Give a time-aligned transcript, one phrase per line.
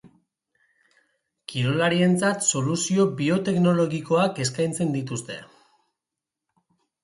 [1.51, 5.41] Kirolarientzat soluzio bioteknologikoak eskaintzen dituzte.